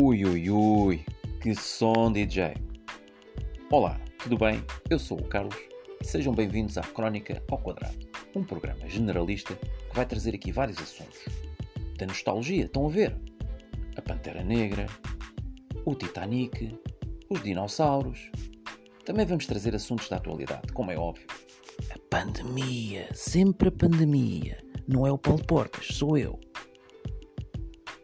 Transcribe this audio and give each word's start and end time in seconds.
Ui, 0.00 0.24
ui, 0.24 0.48
ui, 0.48 1.04
que 1.40 1.54
som 1.56 2.12
DJ! 2.12 2.54
Olá, 3.68 4.00
tudo 4.22 4.38
bem? 4.38 4.62
Eu 4.88 4.96
sou 4.96 5.18
o 5.18 5.24
Carlos 5.24 5.56
e 6.00 6.06
sejam 6.06 6.32
bem-vindos 6.32 6.78
à 6.78 6.82
Crónica 6.82 7.42
ao 7.50 7.58
Quadrado, 7.58 7.98
um 8.36 8.44
programa 8.44 8.88
generalista 8.88 9.56
que 9.56 9.96
vai 9.96 10.06
trazer 10.06 10.36
aqui 10.36 10.52
vários 10.52 10.78
assuntos. 10.78 11.18
Da 11.98 12.06
nostalgia, 12.06 12.66
estão 12.66 12.86
a 12.86 12.90
ver? 12.90 13.16
A 13.96 14.02
Pantera 14.02 14.44
Negra, 14.44 14.86
o 15.84 15.96
Titanic, 15.96 16.78
os 17.28 17.42
dinossauros. 17.42 18.30
Também 19.04 19.26
vamos 19.26 19.46
trazer 19.46 19.74
assuntos 19.74 20.08
da 20.08 20.16
atualidade, 20.16 20.72
como 20.74 20.92
é 20.92 20.96
óbvio. 20.96 21.26
A 21.90 21.98
pandemia, 22.08 23.08
sempre 23.14 23.68
a 23.68 23.72
pandemia. 23.72 24.58
Não 24.86 25.04
é 25.04 25.10
o 25.10 25.18
Paulo 25.18 25.44
Portas, 25.44 25.86
sou 25.86 26.16
eu. 26.16 26.38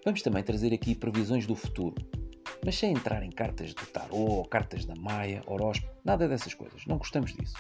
Vamos 0.05 0.21
também 0.21 0.43
trazer 0.43 0.75
aqui 0.75 0.95
previsões 0.95 1.47
do 1.47 1.57
futuro, 1.57 1.95
mas 2.63 2.75
sem 2.77 2.93
entrar 2.93 3.23
em 3.23 3.31
cartas 3.31 3.73
do 3.73 3.87
tarô, 3.87 4.45
cartas 4.45 4.85
da 4.85 4.95
Maia, 4.95 5.43
horóscopo, 5.47 5.91
nada 6.05 6.29
dessas 6.29 6.53
coisas. 6.53 6.85
Não 6.87 6.99
gostamos 6.99 7.33
disso. 7.33 7.55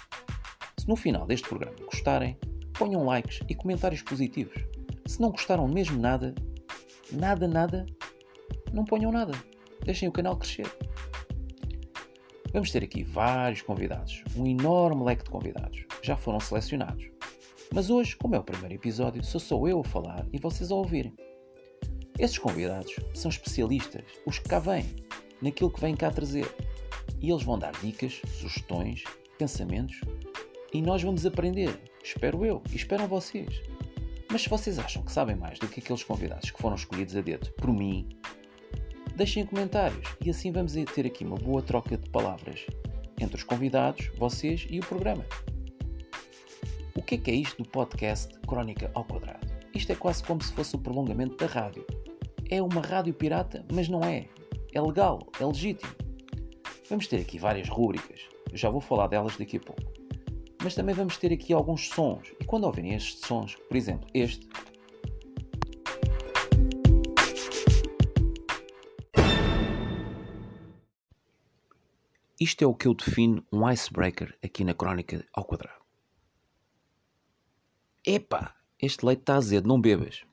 Se 0.78 0.86
no 0.86 0.94
final 0.94 1.26
deste 1.26 1.48
programa 1.48 1.74
gostarem, 1.90 2.36
ponham 2.74 3.06
likes 3.06 3.40
e 3.48 3.54
comentários 3.54 4.02
positivos. 4.02 4.62
Se 5.06 5.22
não 5.22 5.30
gostaram 5.30 5.66
mesmo 5.66 5.98
nada, 5.98 6.34
nada, 7.10 7.48
nada, 7.48 7.86
não 8.74 8.84
ponham 8.84 9.10
nada. 9.10 9.32
Deixem 9.82 10.06
o 10.06 10.12
canal 10.12 10.36
crescer. 10.36 10.66
Vamos 12.52 12.70
ter 12.70 12.84
aqui 12.84 13.02
vários 13.02 13.62
convidados, 13.62 14.22
um 14.36 14.46
enorme 14.46 15.02
leque 15.02 15.24
de 15.24 15.30
convidados. 15.30 15.86
Já 16.02 16.14
foram 16.14 16.38
selecionados. 16.40 17.08
Mas 17.72 17.88
hoje, 17.88 18.14
como 18.16 18.34
é 18.34 18.38
o 18.38 18.44
primeiro 18.44 18.74
episódio, 18.74 19.24
sou 19.24 19.40
só 19.40 19.66
eu 19.66 19.80
a 19.80 19.84
falar 19.84 20.26
e 20.30 20.38
vocês 20.38 20.70
a 20.70 20.74
ouvirem. 20.74 21.14
Esses 22.18 22.38
convidados 22.38 22.94
são 23.12 23.28
especialistas, 23.28 24.04
os 24.24 24.38
que 24.38 24.48
cá 24.48 24.60
vêm, 24.60 24.86
naquilo 25.42 25.70
que 25.70 25.80
vêm 25.80 25.96
cá 25.96 26.10
trazer. 26.10 26.48
E 27.20 27.30
eles 27.30 27.42
vão 27.42 27.58
dar 27.58 27.72
dicas, 27.80 28.20
sugestões, 28.38 29.02
pensamentos 29.36 30.00
e 30.72 30.80
nós 30.80 31.02
vamos 31.02 31.26
aprender. 31.26 31.76
Espero 32.02 32.44
eu 32.44 32.62
e 32.72 32.76
esperam 32.76 33.08
vocês. 33.08 33.60
Mas 34.30 34.42
se 34.42 34.48
vocês 34.48 34.78
acham 34.78 35.02
que 35.02 35.12
sabem 35.12 35.36
mais 35.36 35.58
do 35.58 35.68
que 35.68 35.80
aqueles 35.80 36.04
convidados 36.04 36.50
que 36.50 36.60
foram 36.60 36.76
escolhidos 36.76 37.16
a 37.16 37.20
dedo 37.20 37.50
por 37.52 37.72
mim, 37.72 38.08
deixem 39.16 39.42
em 39.42 39.46
comentários 39.46 40.08
e 40.24 40.30
assim 40.30 40.52
vamos 40.52 40.74
ter 40.94 41.06
aqui 41.06 41.24
uma 41.24 41.36
boa 41.36 41.62
troca 41.62 41.96
de 41.96 42.08
palavras 42.10 42.66
entre 43.20 43.36
os 43.36 43.42
convidados, 43.42 44.10
vocês 44.16 44.66
e 44.70 44.78
o 44.80 44.86
programa. 44.86 45.24
O 46.94 47.02
que 47.02 47.16
é 47.16 47.18
que 47.18 47.30
é 47.30 47.34
isto 47.34 47.62
do 47.62 47.68
podcast 47.68 48.32
Crónica 48.46 48.90
ao 48.94 49.04
Quadrado? 49.04 49.46
Isto 49.74 49.92
é 49.92 49.94
quase 49.96 50.22
como 50.22 50.42
se 50.42 50.52
fosse 50.52 50.76
o 50.76 50.78
prolongamento 50.78 51.36
da 51.36 51.46
rádio. 51.46 51.84
É 52.54 52.62
uma 52.62 52.80
rádio 52.80 53.12
pirata, 53.12 53.66
mas 53.72 53.88
não 53.88 54.04
é. 54.04 54.28
É 54.72 54.80
legal, 54.80 55.26
é 55.40 55.44
legítimo. 55.44 55.92
Vamos 56.88 57.08
ter 57.08 57.20
aqui 57.20 57.36
várias 57.36 57.68
rúbricas. 57.68 58.28
Eu 58.48 58.56
já 58.56 58.70
vou 58.70 58.80
falar 58.80 59.08
delas 59.08 59.36
daqui 59.36 59.56
a 59.56 59.60
pouco. 59.60 59.82
Mas 60.62 60.76
também 60.76 60.94
vamos 60.94 61.18
ter 61.18 61.32
aqui 61.32 61.52
alguns 61.52 61.88
sons. 61.88 62.32
E 62.40 62.44
quando 62.44 62.62
ouvirem 62.62 62.94
estes 62.94 63.26
sons, 63.26 63.56
por 63.56 63.76
exemplo, 63.76 64.08
este, 64.14 64.48
Isto 72.40 72.62
é 72.62 72.66
o 72.68 72.74
que 72.74 72.86
eu 72.86 72.94
defino 72.94 73.44
um 73.50 73.68
icebreaker 73.68 74.32
aqui 74.40 74.62
na 74.62 74.74
crónica 74.74 75.26
ao 75.32 75.44
quadrado. 75.44 75.82
Epá, 78.06 78.54
este 78.80 79.04
leite 79.04 79.22
está 79.22 79.34
azedo, 79.34 79.66
não 79.66 79.80
bebas. 79.80 80.24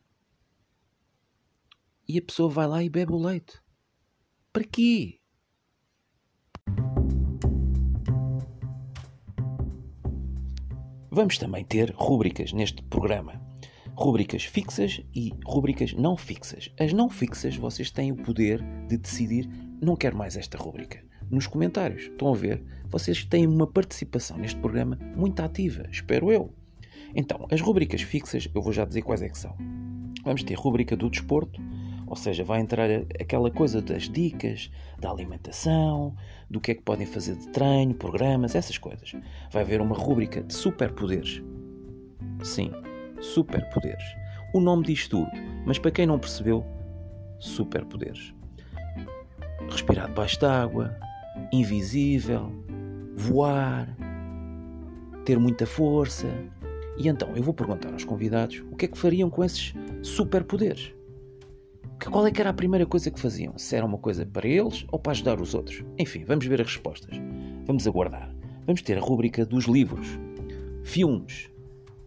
E 2.13 2.17
a 2.17 2.21
pessoa 2.21 2.49
vai 2.49 2.67
lá 2.67 2.83
e 2.83 2.89
bebe 2.89 3.13
o 3.13 3.17
leite. 3.17 3.57
Para 4.51 4.65
quê? 4.65 5.21
Vamos 11.09 11.37
também 11.37 11.63
ter 11.63 11.93
rúbricas 11.95 12.51
neste 12.51 12.83
programa. 12.83 13.41
Rúbricas 13.95 14.43
fixas 14.43 15.01
e 15.15 15.31
rúbricas 15.45 15.93
não 15.93 16.17
fixas. 16.17 16.69
As 16.77 16.91
não 16.91 17.09
fixas, 17.09 17.55
vocês 17.55 17.89
têm 17.89 18.11
o 18.11 18.17
poder 18.17 18.61
de 18.89 18.97
decidir, 18.97 19.47
não 19.81 19.95
quero 19.95 20.17
mais 20.17 20.35
esta 20.35 20.57
rúbrica. 20.57 21.01
Nos 21.29 21.47
comentários, 21.47 22.01
estão 22.01 22.33
a 22.33 22.35
ver? 22.35 22.61
Vocês 22.89 23.23
têm 23.23 23.47
uma 23.47 23.67
participação 23.67 24.37
neste 24.37 24.59
programa 24.59 24.99
muito 25.15 25.39
ativa, 25.39 25.87
espero 25.89 26.29
eu. 26.29 26.53
Então, 27.15 27.47
as 27.49 27.61
rubricas 27.61 28.01
fixas, 28.01 28.49
eu 28.53 28.61
vou 28.61 28.73
já 28.73 28.83
dizer 28.83 29.01
quais 29.01 29.21
é 29.21 29.29
que 29.29 29.39
são. 29.39 29.55
Vamos 30.23 30.43
ter 30.43 30.55
rubrica 30.55 30.95
do 30.95 31.09
desporto, 31.09 31.59
ou 32.11 32.17
seja, 32.17 32.43
vai 32.43 32.59
entrar 32.59 32.89
aquela 33.21 33.49
coisa 33.49 33.81
das 33.81 34.09
dicas, 34.09 34.69
da 34.99 35.09
alimentação, 35.09 36.13
do 36.49 36.59
que 36.59 36.71
é 36.71 36.75
que 36.75 36.81
podem 36.81 37.07
fazer 37.07 37.37
de 37.37 37.47
treino, 37.47 37.93
programas, 37.93 38.53
essas 38.53 38.77
coisas. 38.77 39.13
Vai 39.49 39.63
haver 39.63 39.79
uma 39.79 39.95
rubrica 39.95 40.43
de 40.43 40.53
superpoderes. 40.53 41.41
Sim, 42.43 42.69
superpoderes. 43.21 44.03
O 44.53 44.59
nome 44.59 44.83
diz 44.83 45.07
tudo, 45.07 45.31
mas 45.65 45.79
para 45.79 45.89
quem 45.89 46.05
não 46.05 46.19
percebeu, 46.19 46.65
superpoderes. 47.39 48.33
Respirar 49.69 50.07
debaixo 50.07 50.37
d'água, 50.37 50.93
invisível, 51.49 52.51
voar, 53.15 53.87
ter 55.23 55.39
muita 55.39 55.65
força. 55.65 56.27
E 56.97 57.07
então 57.07 57.37
eu 57.37 57.41
vou 57.41 57.53
perguntar 57.53 57.93
aos 57.93 58.03
convidados 58.03 58.61
o 58.69 58.75
que 58.75 58.83
é 58.83 58.87
que 58.89 58.97
fariam 58.97 59.29
com 59.29 59.45
esses 59.45 59.73
superpoderes. 60.03 60.93
Qual 62.09 62.25
é 62.25 62.31
que 62.31 62.41
era 62.41 62.49
a 62.49 62.53
primeira 62.53 62.85
coisa 62.85 63.11
que 63.11 63.19
faziam? 63.19 63.57
Se 63.57 63.75
era 63.75 63.85
uma 63.85 63.97
coisa 63.97 64.25
para 64.25 64.47
eles 64.47 64.85
ou 64.91 64.97
para 64.97 65.11
ajudar 65.11 65.39
os 65.39 65.53
outros? 65.53 65.83
Enfim, 65.99 66.25
vamos 66.25 66.45
ver 66.45 66.59
as 66.59 66.67
respostas. 66.67 67.15
Vamos 67.65 67.87
aguardar. 67.87 68.33
Vamos 68.65 68.81
ter 68.81 68.97
a 68.97 69.01
rúbrica 69.01 69.45
dos 69.45 69.65
livros, 69.65 70.07
filmes, 70.83 71.49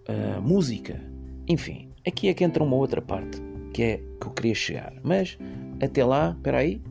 uh, 0.09 0.43
música, 0.43 1.01
enfim. 1.49 1.91
Aqui 2.07 2.29
é 2.29 2.35
que 2.35 2.45
entra 2.45 2.63
uma 2.63 2.77
outra 2.77 3.01
parte 3.01 3.41
que 3.73 3.83
é 3.83 3.97
que 4.21 4.27
eu 4.27 4.31
queria 4.33 4.55
chegar. 4.55 4.93
Mas 5.03 5.39
até 5.81 6.05
lá, 6.05 6.35
espera 6.37 6.59
aí. 6.59 6.83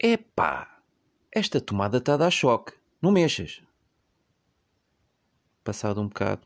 Epá! 0.00 0.80
Esta 1.32 1.60
tomada 1.60 1.98
está 1.98 2.14
a 2.14 2.18
dar 2.18 2.30
choque. 2.30 2.72
Não 3.00 3.12
mexas 3.12 3.62
passado 5.68 6.00
um 6.00 6.08
bocado. 6.08 6.40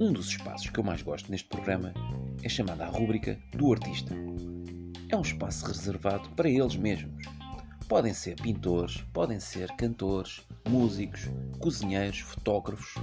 Um 0.00 0.12
dos 0.12 0.28
espaços 0.28 0.70
que 0.70 0.78
eu 0.78 0.84
mais 0.84 1.02
gosto 1.02 1.28
neste 1.28 1.48
programa 1.48 1.92
é 2.44 2.48
chamada 2.48 2.86
a 2.86 2.88
rúbrica 2.88 3.36
do 3.52 3.72
artista. 3.72 4.14
É 5.08 5.16
um 5.16 5.22
espaço 5.22 5.66
reservado 5.66 6.30
para 6.36 6.48
eles 6.48 6.76
mesmos. 6.76 7.24
Podem 7.88 8.14
ser 8.14 8.36
pintores, 8.36 9.00
podem 9.12 9.40
ser 9.40 9.74
cantores, 9.74 10.46
músicos, 10.68 11.22
cozinheiros, 11.58 12.20
fotógrafos. 12.20 12.94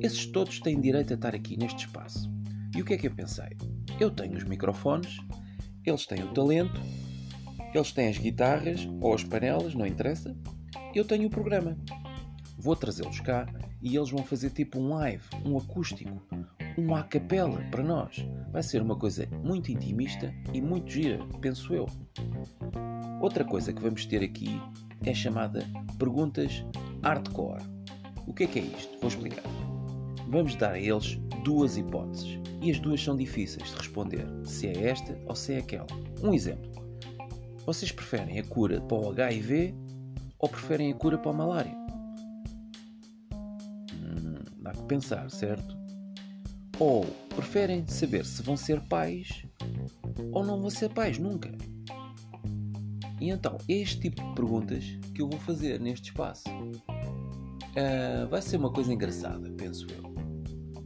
Esses 0.00 0.26
todos 0.26 0.58
têm 0.58 0.80
direito 0.80 1.12
a 1.12 1.14
estar 1.14 1.36
aqui 1.36 1.56
neste 1.56 1.86
espaço. 1.86 2.33
E 2.74 2.82
o 2.82 2.84
que 2.84 2.94
é 2.94 2.96
que 2.96 3.06
eu 3.06 3.14
pensei? 3.14 3.56
Eu 4.00 4.10
tenho 4.10 4.36
os 4.36 4.44
microfones, 4.44 5.18
eles 5.86 6.06
têm 6.06 6.22
o 6.24 6.32
talento, 6.32 6.80
eles 7.72 7.92
têm 7.92 8.08
as 8.08 8.18
guitarras 8.18 8.88
ou 9.00 9.14
as 9.14 9.22
panelas, 9.22 9.74
não 9.74 9.86
interessa. 9.86 10.36
Eu 10.94 11.04
tenho 11.04 11.26
o 11.26 11.30
programa. 11.30 11.76
Vou 12.58 12.74
trazê-los 12.74 13.20
cá 13.20 13.46
e 13.82 13.96
eles 13.96 14.10
vão 14.10 14.24
fazer 14.24 14.50
tipo 14.50 14.80
um 14.80 14.94
live, 14.94 15.22
um 15.44 15.56
acústico, 15.56 16.20
uma 16.76 17.00
acapela 17.00 17.60
para 17.70 17.82
nós. 17.82 18.26
Vai 18.50 18.62
ser 18.62 18.82
uma 18.82 18.96
coisa 18.96 19.28
muito 19.42 19.70
intimista 19.70 20.34
e 20.52 20.60
muito 20.60 20.90
gira, 20.90 21.24
penso 21.40 21.74
eu. 21.74 21.86
Outra 23.20 23.44
coisa 23.44 23.72
que 23.72 23.82
vamos 23.82 24.04
ter 24.06 24.22
aqui 24.22 24.60
é 25.04 25.14
chamada 25.14 25.64
perguntas 25.98 26.64
hardcore. 27.02 27.62
O 28.26 28.32
que 28.32 28.44
é 28.44 28.46
que 28.46 28.58
é 28.58 28.62
isto? 28.62 28.98
Vou 29.00 29.08
explicar. 29.08 29.73
Vamos 30.28 30.56
dar 30.56 30.72
a 30.72 30.78
eles 30.78 31.16
duas 31.44 31.76
hipóteses 31.76 32.38
e 32.62 32.70
as 32.70 32.78
duas 32.78 33.02
são 33.02 33.16
difíceis 33.16 33.70
de 33.70 33.76
responder 33.76 34.26
se 34.44 34.68
é 34.68 34.88
esta 34.88 35.18
ou 35.26 35.34
se 35.34 35.54
é 35.54 35.58
aquela. 35.58 35.86
Um 36.22 36.32
exemplo: 36.32 36.70
vocês 37.66 37.92
preferem 37.92 38.38
a 38.38 38.44
cura 38.44 38.80
para 38.80 38.96
o 38.96 39.10
HIV 39.10 39.74
ou 40.38 40.48
preferem 40.48 40.92
a 40.92 40.94
cura 40.94 41.18
para 41.18 41.30
a 41.30 41.34
malária? 41.34 41.76
Hum, 43.92 44.34
dá 44.60 44.72
que 44.72 44.82
pensar, 44.84 45.30
certo? 45.30 45.76
Ou 46.78 47.04
preferem 47.34 47.86
saber 47.86 48.24
se 48.24 48.42
vão 48.42 48.56
ser 48.56 48.80
pais 48.82 49.44
ou 50.32 50.44
não 50.44 50.60
vão 50.60 50.70
ser 50.70 50.90
pais 50.90 51.18
nunca? 51.18 51.52
E 53.20 53.30
então, 53.30 53.56
este 53.68 54.00
tipo 54.00 54.22
de 54.22 54.34
perguntas 54.34 54.84
que 55.14 55.22
eu 55.22 55.28
vou 55.28 55.38
fazer 55.40 55.80
neste 55.80 56.10
espaço. 56.10 56.44
Uh, 56.50 58.28
vai 58.28 58.42
ser 58.42 58.56
uma 58.58 58.70
coisa 58.70 58.92
engraçada, 58.92 59.50
penso 59.56 59.86
eu. 59.90 60.13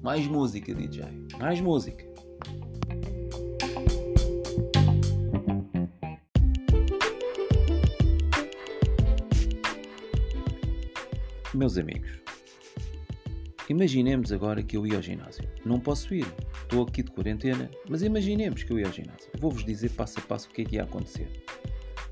Mais 0.02 0.26
música, 0.28 0.72
DJ. 0.72 1.04
Mais 1.38 1.60
música. 1.60 2.06
Meus 11.52 11.76
amigos, 11.76 12.08
imaginemos 13.68 14.30
agora 14.30 14.62
que 14.62 14.76
eu 14.76 14.86
ia 14.86 14.96
ao 14.96 15.02
ginásio. 15.02 15.48
Não 15.64 15.80
posso 15.80 16.14
ir, 16.14 16.26
estou 16.62 16.84
aqui 16.84 17.02
de 17.02 17.10
quarentena, 17.10 17.68
mas 17.88 18.02
imaginemos 18.02 18.62
que 18.62 18.72
eu 18.72 18.78
ia 18.78 18.86
ao 18.86 18.92
ginásio. 18.92 19.28
Vou-vos 19.40 19.64
dizer 19.64 19.90
passo 19.90 20.20
a 20.20 20.22
passo 20.22 20.48
o 20.48 20.52
que 20.52 20.62
é 20.62 20.64
que 20.64 20.76
ia 20.76 20.84
acontecer. 20.84 21.28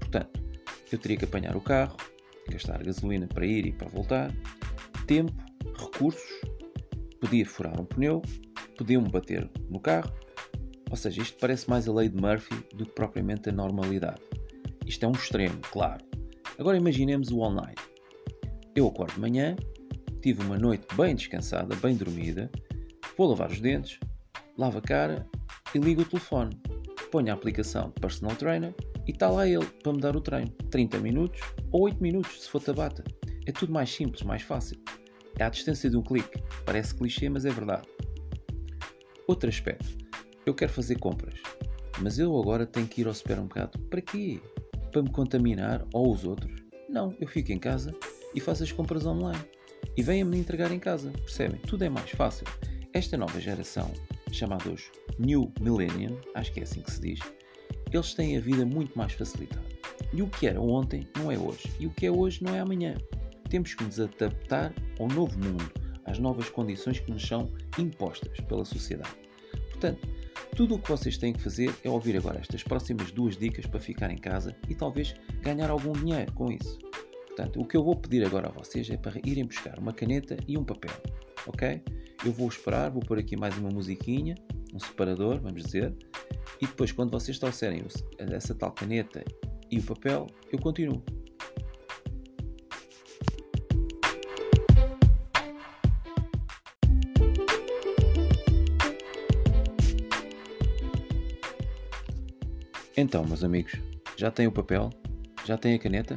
Portanto, 0.00 0.43
eu 0.91 0.99
teria 0.99 1.17
que 1.17 1.25
apanhar 1.25 1.55
o 1.55 1.61
carro, 1.61 1.97
gastar 2.50 2.82
gasolina 2.82 3.29
para 3.29 3.47
ir 3.47 3.67
e 3.67 3.73
para 3.73 3.89
voltar, 3.89 4.35
tempo, 5.06 5.32
recursos 5.79 6.56
podia 7.21 7.47
furar 7.47 7.81
um 7.81 7.85
pneu, 7.85 8.23
podiam-me 8.77 9.11
bater 9.11 9.49
no 9.69 9.81
carro, 9.81 10.13
ou 10.91 10.97
seja, 10.97 11.23
isto 11.23 11.39
parece 11.39 11.69
mais 11.69 11.89
a 11.89 11.93
lei 11.93 12.09
de 12.09 12.21
Murphy 12.21 12.55
do 12.75 12.87
que 12.87 12.93
propriamente 12.93 13.49
a 13.49 13.53
normalidade. 13.53 14.21
Isto 14.87 15.05
é 15.05 15.09
um 15.09 15.13
extremo, 15.13 15.59
claro. 15.73 16.05
Agora 16.59 16.77
imaginemos 16.77 17.31
o 17.31 17.41
online. 17.41 17.77
Eu 18.75 18.87
acordo 18.87 19.15
de 19.15 19.21
manhã, 19.21 19.57
tive 20.23 20.43
uma 20.43 20.59
noite 20.59 20.87
bem 20.97 21.15
descansada, 21.15 21.75
bem 21.77 21.97
dormida, 21.97 22.51
vou 23.17 23.29
lavar 23.29 23.51
os 23.51 23.61
dentes, 23.61 23.99
lavo 24.57 24.79
a 24.79 24.83
cara 24.83 25.27
e 25.75 25.79
ligo 25.79 26.03
o 26.03 26.05
telefone. 26.05 26.61
Ponho 27.11 27.31
a 27.31 27.35
aplicação 27.35 27.89
de 27.89 28.01
Personal 28.01 28.37
Trainer 28.37 28.75
e 29.07 29.13
está 29.13 29.29
lá 29.31 29.47
ele 29.47 29.65
para 29.83 29.93
me 29.93 30.01
dar 30.01 30.17
o 30.17 30.21
treino. 30.21 30.51
30 30.71 30.99
minutos 30.99 31.41
ou 31.73 31.83
8 31.83 32.03
minutos, 32.03 32.43
se 32.43 32.51
for 32.51 32.63
tabata. 32.63 33.05
É 33.47 33.53
tudo 33.53 33.73
mais 33.73 33.91
simples, 33.91 34.23
mais 34.23 34.43
fácil. 34.43 34.79
É 35.38 35.44
à 35.44 35.49
distância 35.49 35.91
de 35.91 35.97
um 35.97 36.03
clique. 36.03 36.43
Parece 36.65 36.94
clichê, 36.94 37.29
mas 37.29 37.44
é 37.44 37.50
verdade. 37.50 37.87
Outro 39.27 39.49
aspecto. 39.49 39.87
Eu 40.47 40.55
quero 40.55 40.73
fazer 40.73 40.99
compras. 40.99 41.35
Mas 42.00 42.19
eu 42.19 42.38
agora 42.38 42.67
tenho 42.67 42.87
que 42.87 43.00
ir 43.00 43.06
ao 43.06 43.15
supermercado. 43.15 43.79
Para 43.91 44.00
quê? 44.00 44.41
Para 44.93 45.03
me 45.03 45.11
contaminar 45.11 45.85
ou 45.93 46.12
os 46.12 46.25
outros? 46.25 46.55
Não, 46.88 47.15
eu 47.21 47.27
fico 47.27 47.53
em 47.53 47.59
casa 47.59 47.94
e 48.35 48.41
faço 48.41 48.62
as 48.62 48.73
compras 48.73 49.05
online. 49.05 49.43
E 49.97 50.03
venha-me 50.03 50.38
entregar 50.38 50.71
em 50.71 50.79
casa, 50.79 51.11
percebem? 51.11 51.61
Tudo 51.61 51.85
é 51.85 51.89
mais 51.89 52.11
fácil. 52.11 52.47
Esta 52.93 53.17
nova 53.17 53.41
geração, 53.41 53.91
chamada 54.32 54.71
hoje 54.71 54.91
New 55.19 55.53
Millennium, 55.61 56.19
acho 56.35 56.53
que 56.53 56.61
é 56.61 56.62
assim 56.62 56.81
que 56.81 56.91
se 56.91 57.00
diz, 57.00 57.21
eles 57.93 58.15
têm 58.15 58.37
a 58.37 58.41
vida 58.41 58.65
muito 58.65 58.97
mais 58.97 59.12
facilitada. 59.12 59.65
E 60.12 60.23
o 60.23 60.29
que 60.29 60.47
era 60.47 60.61
ontem 60.61 61.06
não 61.17 61.31
é 61.31 61.39
hoje. 61.39 61.71
E 61.79 61.87
o 61.87 61.91
que 61.91 62.06
é 62.06 62.11
hoje 62.11 62.43
não 62.43 62.55
é 62.55 62.61
amanhã. 62.61 62.94
Temos 63.48 63.75
que 63.75 63.84
nos 63.84 64.00
adaptar 64.00 64.72
ao 64.98 65.08
novo 65.08 65.38
mundo, 65.38 65.70
às 66.04 66.19
novas 66.19 66.48
condições 66.48 67.00
que 67.00 67.10
nos 67.10 67.26
são 67.26 67.52
impostas 67.78 68.38
pela 68.40 68.64
sociedade. 68.64 69.14
Portanto, 69.70 70.08
tudo 70.54 70.76
o 70.76 70.78
que 70.78 70.88
vocês 70.88 71.19
têm 71.19 71.32
que 71.32 71.40
fazer 71.40 71.75
é 71.84 71.90
ouvir 71.90 72.16
agora 72.16 72.38
estas 72.40 72.62
próximas 72.62 73.10
duas 73.10 73.37
dicas 73.37 73.66
para 73.66 73.81
ficar 73.81 74.10
em 74.10 74.16
casa 74.16 74.56
e 74.69 74.75
talvez 74.75 75.14
ganhar 75.43 75.70
algum 75.70 75.93
dinheiro 75.93 76.32
com 76.32 76.50
isso. 76.50 76.78
Portanto, 77.26 77.60
o 77.60 77.66
que 77.66 77.76
eu 77.76 77.84
vou 77.84 77.94
pedir 77.94 78.25
agora 78.25 78.48
a 78.48 78.52
vocês 78.52 78.88
é 78.88 78.96
para 78.96 79.20
irem 79.25 79.44
buscar 79.44 79.78
uma 79.78 79.93
caneta 79.93 80.37
e 80.48 80.56
um 80.56 80.64
papel, 80.64 80.96
ok? 81.46 81.82
Eu 82.25 82.32
vou 82.32 82.48
esperar, 82.48 82.90
vou 82.90 83.02
pôr 83.02 83.19
aqui 83.19 83.37
mais 83.37 83.56
uma 83.58 83.69
musiquinha, 83.69 84.34
um 84.72 84.78
separador, 84.78 85.38
vamos 85.40 85.62
dizer, 85.62 85.94
e 86.60 86.66
depois, 86.66 86.93
quando 86.93 87.10
vocês 87.10 87.38
trouxerem 87.38 87.84
essa 88.19 88.54
tal 88.54 88.72
caneta 88.72 89.22
e 89.70 89.78
o 89.78 89.82
papel, 89.82 90.26
eu 90.50 90.58
continuo. 90.58 91.02
Então, 102.98 103.26
meus 103.26 103.44
amigos, 103.44 103.75
já 104.16 104.31
têm 104.31 104.46
o 104.46 104.52
papel? 104.52 104.88
Já 105.44 105.58
têm 105.58 105.75
a 105.75 105.78
caneta? 105.78 106.16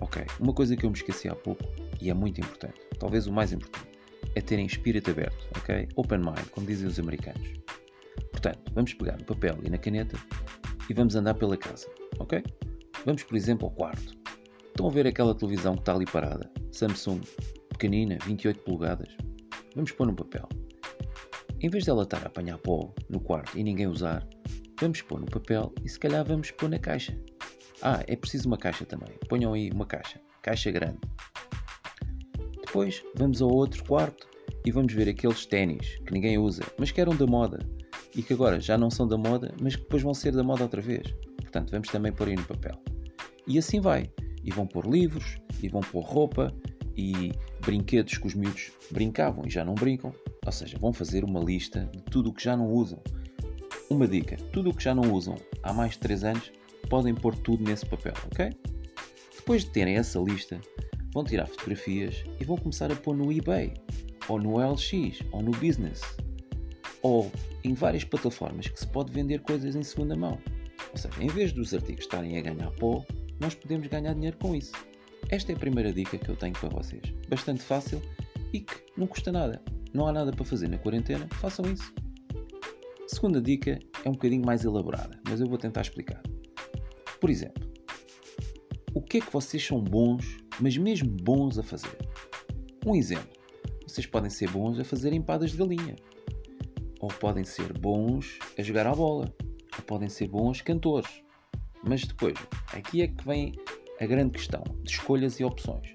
Ok, 0.00 0.24
uma 0.38 0.52
coisa 0.52 0.76
que 0.76 0.86
eu 0.86 0.90
me 0.90 0.96
esqueci 0.96 1.28
há 1.28 1.34
pouco 1.34 1.64
e 2.00 2.08
é 2.08 2.14
muito 2.14 2.40
importante, 2.40 2.80
talvez 3.00 3.26
o 3.26 3.32
mais 3.32 3.52
importante, 3.52 3.88
é 4.36 4.40
terem 4.40 4.66
espírito 4.66 5.10
aberto, 5.10 5.48
ok? 5.58 5.88
Open 5.96 6.18
mind, 6.18 6.46
como 6.52 6.64
dizem 6.64 6.86
os 6.86 7.00
americanos. 7.00 7.48
Portanto, 8.30 8.70
vamos 8.72 8.94
pegar 8.94 9.18
no 9.18 9.24
papel 9.24 9.58
e 9.64 9.68
na 9.68 9.78
caneta 9.78 10.16
e 10.88 10.94
vamos 10.94 11.16
andar 11.16 11.34
pela 11.34 11.56
casa, 11.56 11.88
ok? 12.20 12.40
Vamos, 13.04 13.24
por 13.24 13.36
exemplo, 13.36 13.66
ao 13.66 13.72
quarto. 13.72 14.14
Estão 14.68 14.86
a 14.86 14.90
ver 14.90 15.08
aquela 15.08 15.34
televisão 15.34 15.74
que 15.74 15.80
está 15.80 15.92
ali 15.92 16.04
parada? 16.04 16.48
Samsung, 16.70 17.22
pequenina, 17.70 18.16
28 18.24 18.60
polegadas. 18.60 19.08
Vamos 19.74 19.90
pôr 19.90 20.06
no 20.06 20.14
papel. 20.14 20.48
Em 21.60 21.68
vez 21.68 21.84
dela 21.84 22.04
estar 22.04 22.22
a 22.22 22.26
apanhar 22.26 22.58
pó 22.58 22.94
no 23.10 23.18
quarto 23.18 23.58
e 23.58 23.64
ninguém 23.64 23.88
usar, 23.88 24.24
vamos 24.80 25.02
pôr 25.02 25.20
no 25.20 25.26
papel 25.26 25.72
e 25.84 25.88
se 25.88 25.98
calhar 25.98 26.24
vamos 26.24 26.50
pôr 26.50 26.68
na 26.68 26.78
caixa. 26.78 27.18
Ah, 27.82 28.02
é 28.06 28.16
preciso 28.16 28.48
uma 28.48 28.56
caixa 28.56 28.84
também. 28.84 29.14
Ponham 29.28 29.52
aí 29.52 29.70
uma 29.70 29.86
caixa. 29.86 30.20
Caixa 30.42 30.70
grande. 30.70 30.98
Depois 32.64 33.02
vamos 33.16 33.42
ao 33.42 33.50
outro 33.50 33.84
quarto 33.84 34.28
e 34.64 34.70
vamos 34.70 34.92
ver 34.92 35.08
aqueles 35.08 35.46
ténis 35.46 35.96
que 36.06 36.12
ninguém 36.12 36.38
usa, 36.38 36.62
mas 36.78 36.90
que 36.90 37.00
eram 37.00 37.14
da 37.14 37.26
moda 37.26 37.58
e 38.14 38.22
que 38.22 38.32
agora 38.32 38.58
já 38.58 38.78
não 38.78 38.90
são 38.90 39.06
da 39.06 39.18
moda, 39.18 39.54
mas 39.60 39.76
que 39.76 39.82
depois 39.82 40.02
vão 40.02 40.14
ser 40.14 40.32
da 40.32 40.42
moda 40.42 40.62
outra 40.62 40.80
vez. 40.80 41.14
Portanto, 41.36 41.70
vamos 41.70 41.88
também 41.88 42.12
pôr 42.12 42.28
aí 42.28 42.34
no 42.34 42.44
papel. 42.44 42.80
E 43.46 43.58
assim 43.58 43.80
vai. 43.80 44.10
E 44.42 44.50
vão 44.50 44.66
pôr 44.66 44.86
livros, 44.86 45.36
e 45.62 45.68
vão 45.68 45.82
pôr 45.82 46.02
roupa, 46.02 46.52
e 46.96 47.32
brinquedos 47.60 48.16
que 48.16 48.26
os 48.26 48.34
miúdos 48.34 48.72
brincavam 48.90 49.44
e 49.46 49.50
já 49.50 49.64
não 49.64 49.74
brincam. 49.74 50.12
Ou 50.44 50.52
seja, 50.52 50.78
vão 50.78 50.92
fazer 50.92 51.24
uma 51.24 51.40
lista 51.40 51.88
de 51.92 52.02
tudo 52.04 52.30
o 52.30 52.32
que 52.32 52.42
já 52.42 52.56
não 52.56 52.70
usam. 52.70 53.02
Uma 53.88 54.08
dica: 54.08 54.36
tudo 54.52 54.70
o 54.70 54.74
que 54.74 54.82
já 54.82 54.94
não 54.94 55.12
usam 55.12 55.36
há 55.62 55.72
mais 55.72 55.92
de 55.92 55.98
3 56.00 56.24
anos, 56.24 56.52
podem 56.88 57.14
pôr 57.14 57.36
tudo 57.36 57.64
nesse 57.64 57.86
papel, 57.86 58.14
ok? 58.32 58.50
Depois 59.36 59.64
de 59.64 59.70
terem 59.70 59.96
essa 59.96 60.18
lista, 60.18 60.60
vão 61.12 61.24
tirar 61.24 61.46
fotografias 61.46 62.24
e 62.40 62.44
vão 62.44 62.56
começar 62.56 62.90
a 62.90 62.96
pôr 62.96 63.16
no 63.16 63.32
eBay, 63.32 63.74
ou 64.28 64.40
no 64.40 64.58
LX, 64.58 65.20
ou 65.30 65.42
no 65.42 65.52
Business, 65.52 66.02
ou 67.00 67.30
em 67.62 67.74
várias 67.74 68.04
plataformas 68.04 68.68
que 68.68 68.80
se 68.80 68.86
pode 68.86 69.12
vender 69.12 69.40
coisas 69.40 69.76
em 69.76 69.82
segunda 69.82 70.16
mão. 70.16 70.38
Ou 70.90 70.98
seja, 70.98 71.22
em 71.22 71.28
vez 71.28 71.52
dos 71.52 71.72
artigos 71.72 72.04
estarem 72.04 72.36
a 72.38 72.40
ganhar 72.40 72.70
pó, 72.72 73.04
nós 73.38 73.54
podemos 73.54 73.86
ganhar 73.86 74.14
dinheiro 74.14 74.36
com 74.38 74.54
isso. 74.54 74.72
Esta 75.28 75.52
é 75.52 75.54
a 75.54 75.58
primeira 75.58 75.92
dica 75.92 76.18
que 76.18 76.28
eu 76.28 76.36
tenho 76.36 76.52
para 76.54 76.68
vocês. 76.68 77.02
Bastante 77.28 77.62
fácil 77.62 78.00
e 78.52 78.60
que 78.60 78.74
não 78.96 79.06
custa 79.06 79.30
nada. 79.30 79.62
Não 79.92 80.06
há 80.06 80.12
nada 80.12 80.32
para 80.32 80.44
fazer 80.44 80.68
na 80.68 80.78
quarentena, 80.78 81.28
façam 81.34 81.64
isso. 81.72 81.92
A 83.06 83.14
segunda 83.14 83.40
dica 83.40 83.78
é 84.04 84.08
um 84.08 84.12
bocadinho 84.12 84.44
mais 84.44 84.64
elaborada, 84.64 85.16
mas 85.28 85.40
eu 85.40 85.46
vou 85.46 85.56
tentar 85.56 85.82
explicar. 85.82 86.20
Por 87.20 87.30
exemplo, 87.30 87.64
o 88.92 89.00
que 89.00 89.18
é 89.18 89.20
que 89.20 89.32
vocês 89.32 89.64
são 89.64 89.80
bons, 89.80 90.38
mas 90.60 90.76
mesmo 90.76 91.08
bons 91.08 91.56
a 91.56 91.62
fazer? 91.62 91.96
Um 92.84 92.96
exemplo: 92.96 93.30
vocês 93.86 94.06
podem 94.06 94.28
ser 94.28 94.50
bons 94.50 94.80
a 94.80 94.84
fazer 94.84 95.12
empadas 95.12 95.52
de 95.52 95.56
galinha, 95.56 95.94
ou 96.98 97.06
podem 97.06 97.44
ser 97.44 97.72
bons 97.78 98.40
a 98.58 98.62
jogar 98.62 98.88
à 98.88 98.92
bola, 98.92 99.32
ou 99.76 99.84
podem 99.84 100.08
ser 100.08 100.26
bons 100.26 100.60
cantores. 100.60 101.22
Mas 101.84 102.02
depois, 102.02 102.34
aqui 102.72 103.02
é 103.02 103.06
que 103.06 103.24
vem 103.24 103.52
a 104.00 104.06
grande 104.06 104.32
questão 104.32 104.64
de 104.82 104.90
escolhas 104.90 105.38
e 105.38 105.44
opções. 105.44 105.94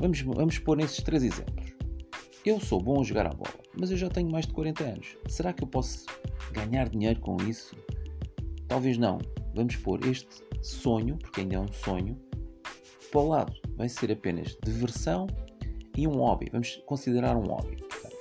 Vamos, 0.00 0.20
vamos 0.22 0.58
pôr 0.58 0.76
nesses 0.76 1.04
três 1.04 1.22
exemplos. 1.22 1.76
Eu 2.46 2.60
sou 2.60 2.80
bom 2.80 3.00
a 3.00 3.04
jogar 3.04 3.26
à 3.26 3.30
bola, 3.30 3.58
mas 3.76 3.90
eu 3.90 3.96
já 3.96 4.08
tenho 4.08 4.30
mais 4.30 4.46
de 4.46 4.52
40 4.52 4.84
anos. 4.84 5.16
Será 5.28 5.52
que 5.52 5.64
eu 5.64 5.66
posso 5.66 6.06
ganhar 6.56 6.88
dinheiro 6.88 7.20
com 7.20 7.36
isso? 7.42 7.76
Talvez 8.68 8.98
não, 8.98 9.18
vamos 9.54 9.76
pôr 9.76 10.04
este 10.06 10.42
sonho, 10.62 11.16
porque 11.16 11.42
ainda 11.42 11.56
é 11.56 11.60
um 11.60 11.72
sonho, 11.72 12.18
para 13.10 13.20
o 13.20 13.28
lado. 13.28 13.52
Vai 13.76 13.88
ser 13.88 14.10
apenas 14.10 14.56
diversão 14.64 15.26
e 15.96 16.06
um 16.06 16.12
hobby. 16.12 16.48
Vamos 16.50 16.76
considerar 16.86 17.36
um 17.36 17.44
hobby. 17.44 17.76
Portanto. 17.76 18.16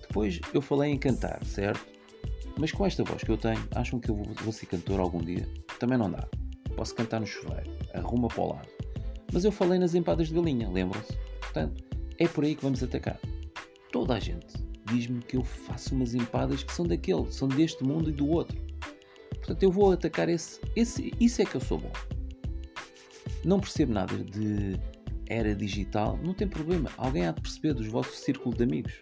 Depois 0.00 0.40
eu 0.52 0.60
falei 0.60 0.92
em 0.92 0.98
cantar, 0.98 1.44
certo? 1.44 1.84
Mas 2.58 2.72
com 2.72 2.86
esta 2.86 3.04
voz 3.04 3.22
que 3.22 3.30
eu 3.30 3.36
tenho, 3.36 3.62
acham 3.74 4.00
que 4.00 4.10
eu 4.10 4.16
vou, 4.16 4.26
vou 4.42 4.52
ser 4.52 4.66
cantor 4.66 5.00
algum 5.00 5.18
dia? 5.18 5.46
Também 5.78 5.98
não 5.98 6.10
dá. 6.10 6.26
Posso 6.74 6.94
cantar 6.94 7.20
no 7.20 7.26
chuveiro, 7.26 7.70
arruma 7.94 8.28
para 8.28 8.42
o 8.42 8.48
lado. 8.48 8.68
Mas 9.32 9.44
eu 9.44 9.52
falei 9.52 9.78
nas 9.78 9.94
empadas 9.94 10.28
de 10.28 10.34
galinha, 10.34 10.68
lembram-se? 10.68 11.16
Portanto, 11.40 11.84
é 12.18 12.26
por 12.26 12.44
aí 12.44 12.54
que 12.54 12.62
vamos 12.62 12.82
atacar. 12.82 13.18
Toda 13.92 14.14
a 14.14 14.20
gente 14.20 14.65
diz-me 14.86 15.20
que 15.20 15.36
eu 15.36 15.44
faço 15.44 15.94
umas 15.94 16.14
empadas 16.14 16.62
que 16.62 16.72
são 16.72 16.86
daquele, 16.86 17.30
são 17.32 17.48
deste 17.48 17.84
mundo 17.84 18.10
e 18.10 18.12
do 18.12 18.28
outro. 18.28 18.56
Portanto, 19.30 19.62
eu 19.62 19.70
vou 19.70 19.92
atacar 19.92 20.28
esse, 20.28 20.60
esse. 20.74 21.12
Isso 21.20 21.42
é 21.42 21.44
que 21.44 21.54
eu 21.54 21.60
sou 21.60 21.78
bom. 21.78 21.92
Não 23.44 23.60
percebo 23.60 23.92
nada 23.92 24.16
de 24.16 24.78
era 25.28 25.54
digital, 25.54 26.18
não 26.22 26.34
tem 26.34 26.48
problema. 26.48 26.90
Alguém 26.96 27.26
há 27.26 27.32
de 27.32 27.40
perceber 27.40 27.74
dos 27.74 27.86
vossos 27.86 28.18
círculos 28.18 28.56
de 28.56 28.64
amigos. 28.64 28.94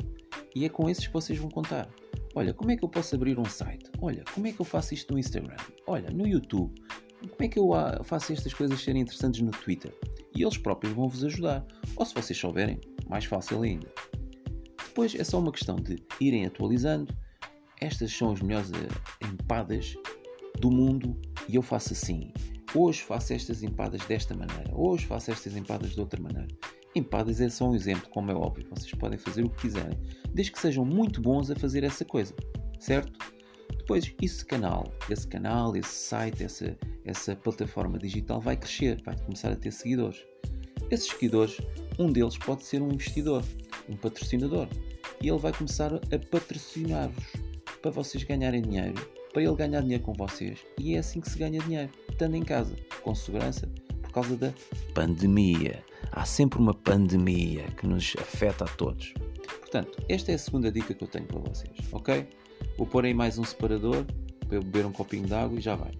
E 0.54 0.64
é 0.64 0.68
com 0.68 0.88
esses 0.88 1.06
que 1.06 1.12
vocês 1.12 1.38
vão 1.38 1.50
contar. 1.50 1.88
Olha, 2.34 2.52
como 2.52 2.70
é 2.70 2.76
que 2.76 2.84
eu 2.84 2.88
posso 2.88 3.14
abrir 3.14 3.38
um 3.38 3.44
site? 3.44 3.90
Olha, 4.00 4.24
como 4.34 4.46
é 4.46 4.52
que 4.52 4.60
eu 4.60 4.64
faço 4.64 4.94
isto 4.94 5.12
no 5.12 5.18
Instagram? 5.18 5.56
Olha, 5.86 6.10
no 6.10 6.26
YouTube. 6.26 6.74
Como 7.20 7.42
é 7.42 7.48
que 7.48 7.58
eu 7.58 7.70
faço 8.02 8.32
estas 8.32 8.52
coisas 8.52 8.80
serem 8.80 9.02
interessantes 9.02 9.40
no 9.40 9.50
Twitter? 9.50 9.94
E 10.36 10.42
eles 10.42 10.58
próprios 10.58 10.94
vão 10.94 11.08
vos 11.08 11.24
ajudar. 11.24 11.64
Ou 11.96 12.04
se 12.04 12.14
vocês 12.14 12.38
souberem, 12.38 12.80
mais 13.08 13.24
fácil 13.24 13.62
ainda. 13.62 13.86
Depois 14.94 15.12
é 15.16 15.24
só 15.24 15.40
uma 15.40 15.50
questão 15.50 15.74
de 15.74 16.00
irem 16.20 16.46
atualizando. 16.46 17.12
Estas 17.80 18.16
são 18.16 18.30
as 18.30 18.40
melhores 18.40 18.70
eh, 18.70 19.26
empadas 19.26 19.96
do 20.60 20.70
mundo 20.70 21.20
e 21.48 21.56
eu 21.56 21.62
faço 21.62 21.94
assim. 21.94 22.32
Hoje 22.72 23.02
faço 23.02 23.32
estas 23.32 23.64
empadas 23.64 24.00
desta 24.06 24.36
maneira, 24.36 24.70
hoje 24.72 25.04
faço 25.04 25.32
estas 25.32 25.56
empadas 25.56 25.94
de 25.94 26.00
outra 26.00 26.22
maneira. 26.22 26.46
Empadas 26.94 27.40
é 27.40 27.48
só 27.48 27.68
um 27.70 27.74
exemplo, 27.74 28.08
como 28.10 28.30
é 28.30 28.34
óbvio. 28.36 28.68
Vocês 28.70 28.92
podem 28.92 29.18
fazer 29.18 29.42
o 29.42 29.50
que 29.50 29.62
quiserem, 29.62 29.98
desde 30.32 30.52
que 30.52 30.60
sejam 30.60 30.84
muito 30.84 31.20
bons 31.20 31.50
a 31.50 31.56
fazer 31.56 31.82
essa 31.82 32.04
coisa, 32.04 32.32
certo? 32.78 33.18
Depois, 33.76 34.14
esse 34.22 34.44
canal, 34.44 34.84
esse 35.10 35.26
canal, 35.26 35.74
esse 35.74 35.90
site, 35.90 36.44
essa, 36.44 36.78
essa 37.04 37.34
plataforma 37.34 37.98
digital 37.98 38.40
vai 38.40 38.56
crescer, 38.56 39.02
vai 39.02 39.18
começar 39.18 39.50
a 39.50 39.56
ter 39.56 39.72
seguidores. 39.72 40.24
Esses 40.88 41.08
seguidores, 41.08 41.60
um 41.98 42.12
deles 42.12 42.38
pode 42.38 42.62
ser 42.62 42.80
um 42.80 42.92
investidor, 42.92 43.42
um 43.88 43.96
patrocinador, 43.96 44.68
e 45.20 45.28
ele 45.28 45.38
vai 45.38 45.52
começar 45.52 45.94
a 45.94 46.18
patrocinar-vos 46.30 47.24
para 47.80 47.90
vocês 47.90 48.24
ganharem 48.24 48.62
dinheiro, 48.62 48.94
para 49.32 49.42
ele 49.42 49.54
ganhar 49.54 49.80
dinheiro 49.80 50.02
com 50.02 50.12
vocês. 50.12 50.58
E 50.78 50.94
é 50.94 50.98
assim 50.98 51.20
que 51.20 51.30
se 51.30 51.38
ganha 51.38 51.60
dinheiro, 51.60 51.90
estando 52.10 52.34
em 52.36 52.42
casa, 52.42 52.74
com 53.02 53.14
segurança, 53.14 53.68
por 54.02 54.12
causa 54.12 54.36
da 54.36 54.52
pandemia. 54.94 55.82
Há 56.12 56.24
sempre 56.24 56.58
uma 56.58 56.74
pandemia 56.74 57.64
que 57.76 57.86
nos 57.86 58.14
afeta 58.18 58.64
a 58.64 58.68
todos. 58.68 59.12
Portanto, 59.60 60.02
esta 60.08 60.32
é 60.32 60.36
a 60.36 60.38
segunda 60.38 60.70
dica 60.70 60.94
que 60.94 61.02
eu 61.02 61.08
tenho 61.08 61.26
para 61.26 61.40
vocês, 61.40 61.72
ok? 61.92 62.28
Vou 62.78 62.86
pôr 62.86 63.04
aí 63.04 63.14
mais 63.14 63.38
um 63.38 63.44
separador 63.44 64.04
para 64.46 64.56
eu 64.56 64.62
beber 64.62 64.86
um 64.86 64.92
copinho 64.92 65.26
de 65.26 65.34
água 65.34 65.58
e 65.58 65.60
já 65.60 65.74
vai. 65.74 65.92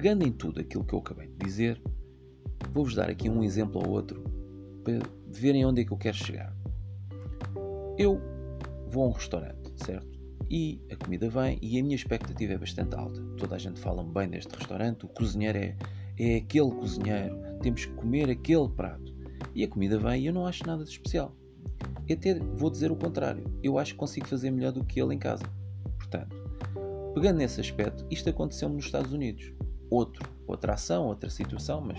Pegando 0.00 0.26
em 0.26 0.32
tudo 0.32 0.58
aquilo 0.60 0.82
que 0.82 0.94
eu 0.94 0.98
acabei 0.98 1.28
de 1.28 1.36
dizer, 1.44 1.78
vou-vos 2.72 2.94
dar 2.94 3.10
aqui 3.10 3.28
um 3.28 3.44
exemplo 3.44 3.82
ou 3.84 3.92
outro 3.92 4.24
para 4.82 4.98
verem 5.26 5.66
onde 5.66 5.82
é 5.82 5.84
que 5.84 5.92
eu 5.92 5.98
quero 5.98 6.16
chegar. 6.16 6.56
Eu 7.98 8.18
vou 8.88 9.04
a 9.04 9.08
um 9.08 9.10
restaurante, 9.10 9.70
certo? 9.84 10.18
E 10.48 10.80
a 10.90 10.96
comida 10.96 11.28
vem 11.28 11.58
e 11.60 11.78
a 11.78 11.82
minha 11.82 11.94
expectativa 11.94 12.54
é 12.54 12.56
bastante 12.56 12.96
alta. 12.96 13.20
Toda 13.36 13.56
a 13.56 13.58
gente 13.58 13.78
fala 13.78 14.02
bem 14.02 14.30
deste 14.30 14.56
restaurante, 14.56 15.04
o 15.04 15.08
cozinheiro 15.08 15.58
é, 15.58 15.76
é 16.18 16.36
aquele 16.36 16.70
cozinheiro, 16.70 17.36
temos 17.60 17.84
que 17.84 17.92
comer 17.92 18.30
aquele 18.30 18.70
prato. 18.70 19.14
E 19.54 19.62
a 19.62 19.68
comida 19.68 19.98
vem 19.98 20.22
e 20.22 20.26
eu 20.28 20.32
não 20.32 20.46
acho 20.46 20.66
nada 20.66 20.82
de 20.82 20.88
especial. 20.88 21.36
Eu 22.08 22.16
até 22.16 22.38
vou 22.56 22.70
dizer 22.70 22.90
o 22.90 22.96
contrário, 22.96 23.44
eu 23.62 23.78
acho 23.78 23.92
que 23.92 23.98
consigo 23.98 24.26
fazer 24.26 24.50
melhor 24.50 24.72
do 24.72 24.82
que 24.82 24.98
ele 24.98 25.14
em 25.14 25.18
casa. 25.18 25.44
Portanto, 25.98 26.34
pegando 27.12 27.36
nesse 27.36 27.60
aspecto, 27.60 28.06
isto 28.10 28.30
aconteceu-me 28.30 28.76
nos 28.76 28.86
Estados 28.86 29.12
Unidos. 29.12 29.52
Outro, 29.90 30.28
outra 30.46 30.74
ação, 30.74 31.06
outra 31.06 31.28
situação, 31.28 31.80
mas 31.80 31.98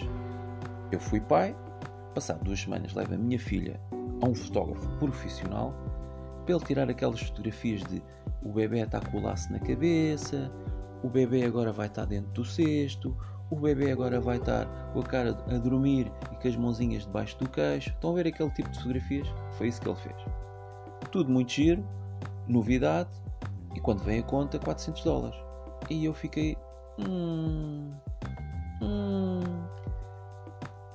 eu 0.91 0.99
fui 0.99 1.19
pai, 1.19 1.55
passado 2.13 2.43
duas 2.43 2.61
semanas 2.61 2.93
levo 2.93 3.13
a 3.13 3.17
minha 3.17 3.39
filha 3.39 3.79
a 4.21 4.27
um 4.27 4.35
fotógrafo 4.35 4.87
profissional 4.97 5.73
para 6.45 6.55
ele 6.55 6.65
tirar 6.65 6.89
aquelas 6.89 7.21
fotografias 7.21 7.81
de 7.83 8.01
o 8.43 8.51
bebê 8.51 8.79
está 8.79 8.99
com 8.99 9.17
o 9.17 9.21
laço 9.21 9.51
na 9.51 9.59
cabeça, 9.59 10.51
o 11.03 11.09
bebê 11.09 11.43
agora 11.43 11.71
vai 11.71 11.87
estar 11.87 12.05
dentro 12.05 12.31
do 12.31 12.45
cesto, 12.45 13.15
o 13.49 13.55
bebê 13.55 13.91
agora 13.91 14.19
vai 14.19 14.37
estar 14.37 14.65
com 14.93 14.99
a 14.99 15.03
cara 15.03 15.37
a 15.47 15.57
dormir 15.57 16.11
e 16.31 16.35
com 16.35 16.47
as 16.47 16.55
mãozinhas 16.55 17.05
debaixo 17.05 17.37
do 17.37 17.49
queixo. 17.49 17.89
Estão 17.89 18.11
a 18.11 18.13
ver 18.15 18.27
aquele 18.27 18.49
tipo 18.51 18.69
de 18.69 18.77
fotografias? 18.77 19.27
Foi 19.57 19.67
isso 19.67 19.81
que 19.81 19.89
ele 19.89 19.97
fez. 19.97 20.15
Tudo 21.11 21.29
muito 21.29 21.51
giro, 21.51 21.85
novidade, 22.47 23.09
e 23.75 23.79
quando 23.79 24.03
vem 24.03 24.19
a 24.19 24.23
conta, 24.23 24.57
400 24.57 25.03
dólares. 25.03 25.37
E 25.89 26.05
eu 26.05 26.13
fiquei. 26.13 26.57
Hum, 26.99 27.91
hum. 28.81 29.41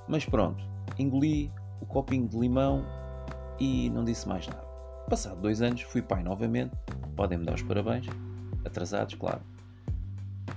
Mas 0.07 0.25
pronto, 0.25 0.63
engoli 0.97 1.51
o 1.81 1.85
copinho 1.85 2.27
de 2.27 2.37
limão 2.37 2.85
e 3.59 3.89
não 3.89 4.03
disse 4.03 4.27
mais 4.27 4.47
nada. 4.47 4.65
Passado 5.09 5.41
dois 5.41 5.61
anos, 5.61 5.81
fui 5.81 6.01
pai 6.01 6.23
novamente. 6.23 6.75
Podem-me 7.15 7.45
dar 7.45 7.55
os 7.55 7.63
parabéns. 7.63 8.05
Atrasados, 8.65 9.15
claro. 9.15 9.41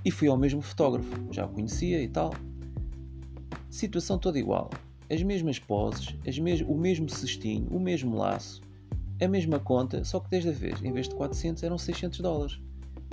E 0.03 0.11
fui 0.11 0.27
ao 0.27 0.37
mesmo 0.37 0.61
fotógrafo. 0.61 1.09
Já 1.31 1.45
o 1.45 1.49
conhecia 1.49 2.01
e 2.01 2.07
tal. 2.07 2.33
Situação 3.69 4.17
toda 4.17 4.37
igual. 4.37 4.69
As 5.09 5.23
mesmas 5.23 5.59
poses, 5.59 6.15
as 6.27 6.37
mes 6.39 6.61
o 6.61 6.75
mesmo 6.75 7.09
cestinho, 7.09 7.67
o 7.69 7.79
mesmo 7.79 8.15
laço, 8.15 8.61
a 9.21 9.27
mesma 9.27 9.59
conta, 9.59 10.03
só 10.05 10.19
que 10.19 10.29
desta 10.29 10.51
vez, 10.51 10.81
em 10.81 10.91
vez 10.91 11.09
de 11.09 11.15
400, 11.15 11.63
eram 11.63 11.77
600 11.77 12.19
dólares. 12.19 12.61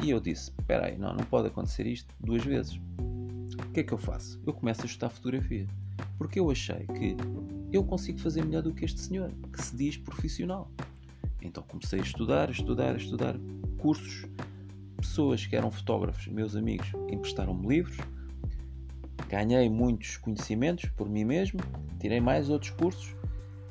E 0.03 0.11
eu 0.11 0.21
disse: 0.21 0.51
Espera 0.59 0.87
aí, 0.87 0.97
não, 0.97 1.13
não 1.13 1.25
pode 1.25 1.49
acontecer 1.49 1.87
isto 1.87 2.15
duas 2.21 2.45
vezes. 2.45 2.81
O 2.99 3.73
que 3.73 3.81
é 3.81 3.83
que 3.83 3.93
eu 3.93 3.99
faço? 3.99 4.41
Eu 4.47 4.53
começo 4.53 4.83
a 4.83 4.85
ajustar 4.85 5.11
fotografia. 5.11 5.67
Porque 6.17 6.39
eu 6.39 6.51
achei 6.51 6.87
que 6.87 7.17
eu 7.73 7.85
consigo 7.85 8.19
fazer 8.19 8.45
melhor 8.45 8.63
do 8.63 8.73
que 8.73 8.85
este 8.85 9.01
senhor, 9.01 9.31
que 9.53 9.63
se 9.63 9.77
diz 9.77 9.97
profissional. 9.97 10.71
Então 11.43 11.63
comecei 11.63 12.01
a 12.01 12.03
estudar, 12.03 12.49
a 12.49 12.53
estudar, 12.53 12.95
a 12.95 12.97
estudar 12.97 13.35
cursos. 13.79 14.25
Pessoas 14.97 15.47
que 15.47 15.55
eram 15.55 15.71
fotógrafos, 15.71 16.27
meus 16.29 16.57
amigos, 16.57 16.91
emprestaram-me 17.09 17.67
livros. 17.69 17.97
Ganhei 19.29 19.69
muitos 19.69 20.17
conhecimentos 20.17 20.89
por 20.91 21.09
mim 21.09 21.25
mesmo, 21.25 21.61
tirei 22.01 22.21
mais 22.21 22.49
outros 22.49 22.71
cursos 22.71 23.15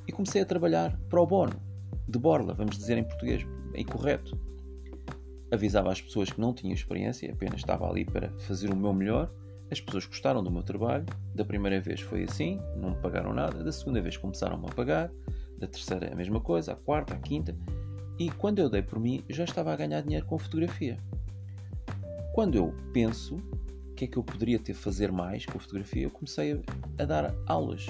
e 0.08 0.12
comecei 0.12 0.42
a 0.42 0.46
trabalhar 0.46 0.96
para 1.10 1.20
o 1.20 1.26
bono, 1.26 1.60
de 2.08 2.20
borla, 2.20 2.54
vamos 2.54 2.78
dizer 2.78 2.98
em 2.98 3.04
português, 3.04 3.46
bem 3.72 3.84
correto. 3.84 4.40
Avisava 5.52 5.92
as 5.92 6.02
pessoas 6.02 6.30
que 6.30 6.42
não 6.42 6.54
tinham 6.54 6.74
experiência, 6.74 7.32
apenas 7.32 7.60
estava 7.60 7.90
ali 7.90 8.04
para 8.04 8.30
fazer 8.40 8.70
o 8.70 8.76
meu 8.76 8.94
melhor. 8.94 9.32
As 9.72 9.80
pessoas 9.82 10.06
gostaram 10.06 10.44
do 10.44 10.52
meu 10.52 10.64
trabalho. 10.64 11.06
Da 11.34 11.46
primeira 11.46 11.80
vez 11.80 12.02
foi 12.02 12.24
assim, 12.24 12.60
não 12.76 12.92
me 12.92 12.96
pagaram 12.98 13.34
nada. 13.34 13.64
Da 13.64 13.72
segunda 13.72 14.02
vez 14.02 14.18
começaram-me 14.18 14.66
a 14.66 14.74
pagar 14.74 15.12
da 15.58 15.68
terceira 15.68 16.12
a 16.12 16.16
mesma 16.16 16.40
coisa, 16.40 16.74
a 16.74 16.76
quarta, 16.76 17.14
a 17.14 17.18
quinta. 17.18 17.56
E 18.20 18.30
quando 18.32 18.60
eu 18.60 18.70
dei 18.70 18.82
por 18.82 19.00
mim, 19.00 19.24
já 19.30 19.44
estava 19.44 19.72
a 19.72 19.76
ganhar 19.76 20.02
dinheiro 20.02 20.26
com 20.26 20.38
fotografia. 20.38 20.98
Quando 22.34 22.56
eu 22.56 22.74
penso 22.94 23.36
o 23.38 23.94
que 23.96 24.06
é 24.06 24.08
que 24.08 24.18
eu 24.18 24.24
poderia 24.24 24.60
ter 24.60 24.74
fazer 24.74 25.12
mais 25.12 25.46
com 25.46 25.58
a 25.58 25.62
fotografia, 25.62 26.04
eu 26.04 26.12
comecei 26.12 26.62
a 27.00 27.06
dar 27.06 27.34
aulas, 27.46 27.86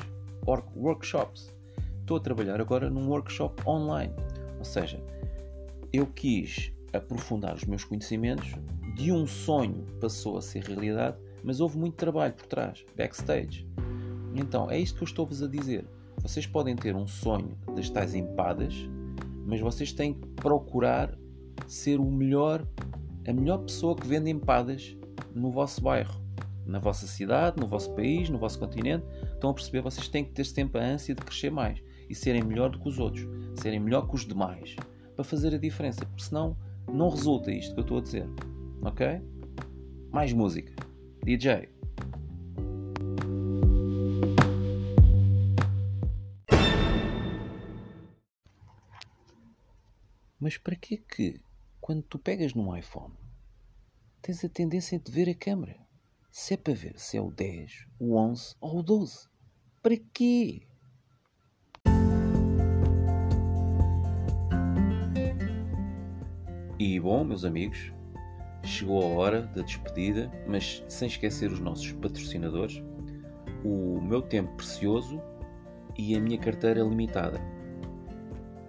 workshops. 0.76 1.54
Estou 2.00 2.18
a 2.18 2.20
trabalhar 2.20 2.62
agora 2.62 2.90
num 2.90 3.10
workshop 3.10 3.62
online. 3.68 4.14
Ou 4.58 4.66
seja, 4.66 5.02
eu 5.92 6.06
quis 6.08 6.72
aprofundar 6.98 7.56
os 7.56 7.64
meus 7.66 7.84
conhecimentos. 7.84 8.54
De 8.96 9.12
um 9.12 9.26
sonho 9.28 9.86
passou 10.00 10.38
a 10.38 10.42
ser 10.42 10.64
realidade, 10.64 11.18
mas 11.44 11.60
houve 11.60 11.78
muito 11.78 11.96
trabalho 11.96 12.34
por 12.34 12.46
trás, 12.48 12.86
backstage. 12.96 13.68
Então, 14.34 14.70
é 14.70 14.80
isto 14.80 14.98
que 14.98 15.04
eu 15.04 15.08
estou-vos 15.08 15.42
a 15.42 15.48
dizer. 15.48 15.86
Vocês 16.22 16.46
podem 16.46 16.76
ter 16.76 16.96
um 16.96 17.08
sonho 17.08 17.58
das 17.76 17.90
tais 17.90 18.16
empadas, 18.16 18.74
mas 19.46 19.62
vocês 19.62 19.94
têm 19.94 20.14
que 20.14 20.28
procurar 20.30 21.18
ser 21.68 22.00
o 22.00 22.06
melhor, 22.06 22.66
a 23.28 23.34
melhor 23.34 23.60
pessoa 23.60 23.96
que 23.96 24.08
vende 24.08 24.30
empadas 24.30 24.98
no 25.34 25.52
vosso 25.52 25.82
bairro, 25.82 26.20
na 26.66 26.80
vossa 26.80 27.08
cidade, 27.08 27.60
no 27.60 27.68
vosso 27.68 27.94
país, 27.94 28.30
no 28.30 28.38
vosso 28.38 28.60
continente. 28.60 29.06
Estão 29.34 29.52
a 29.52 29.54
perceber? 29.54 29.82
Vocês 29.82 30.08
têm 30.08 30.26
que 30.26 30.32
ter 30.32 30.46
sempre 30.46 30.82
a 30.82 30.86
ânsia 30.86 31.16
de 31.16 31.22
crescer 31.22 31.50
mais 31.50 31.82
e 32.10 32.16
serem 32.16 32.44
melhor 32.44 32.70
do 32.70 32.80
que 32.80 32.90
os 32.90 33.00
outros, 33.00 33.28
serem 33.56 33.80
melhor 33.80 34.08
que 34.08 34.16
os 34.16 34.26
demais, 34.26 34.76
para 35.16 35.24
fazer 35.24 35.54
a 35.54 35.58
diferença, 35.58 36.06
porque 36.06 36.24
senão 36.24 36.58
não 36.92 37.10
resulta 37.10 37.52
isto 37.52 37.74
que 37.74 37.80
eu 37.80 37.84
estou 37.84 37.98
a 37.98 38.02
dizer. 38.02 38.30
Ok? 38.82 39.06
Mais 40.12 40.32
música. 40.34 40.74
DJ. 41.24 41.70
Mas 50.40 50.58
para 50.58 50.76
que 50.76 50.98
que, 50.98 51.42
quando 51.82 52.04
tu 52.04 52.20
pegas 52.20 52.54
num 52.54 52.76
iPhone, 52.76 53.14
tens 54.22 54.46
a 54.46 54.50
tendência 54.50 55.00
de 55.00 55.12
ver 55.12 55.30
a 55.30 55.36
câmera? 55.36 55.78
Se 56.32 56.54
é 56.54 56.58
para 56.58 56.74
ver 56.74 57.00
se 57.00 57.18
é 57.18 57.22
o 57.22 57.32
10, 57.32 57.88
o 58.00 58.16
11 58.16 58.56
ou 58.62 58.80
o 58.80 58.84
12. 58.84 59.28
Para 59.82 59.98
quê? 60.14 60.67
E 66.80 67.00
bom, 67.00 67.24
meus 67.24 67.44
amigos, 67.44 67.92
chegou 68.64 69.02
a 69.02 69.06
hora 69.18 69.42
da 69.56 69.64
despedida, 69.64 70.32
mas 70.48 70.84
sem 70.88 71.08
esquecer 71.08 71.52
os 71.52 71.60
nossos 71.60 71.92
patrocinadores, 71.94 72.84
o 73.64 74.00
meu 74.02 74.22
tempo 74.22 74.54
precioso 74.56 75.20
e 75.98 76.16
a 76.16 76.20
minha 76.20 76.38
carteira 76.38 76.82
limitada. 76.82 77.42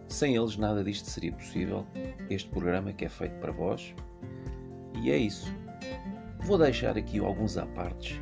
Sem 0.08 0.36
eles, 0.36 0.56
nada 0.56 0.82
disto 0.82 1.04
seria 1.04 1.32
possível. 1.32 1.84
Este 2.30 2.48
programa 2.48 2.94
que 2.94 3.04
é 3.04 3.08
feito 3.10 3.38
para 3.40 3.52
vós. 3.52 3.94
E 5.02 5.10
é 5.10 5.18
isso. 5.18 5.52
Vou 6.40 6.56
deixar 6.56 6.96
aqui 6.96 7.18
alguns 7.18 7.58
apartes 7.58 8.18